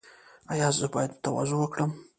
[0.51, 1.91] ایا زه باید تواضع وکړم؟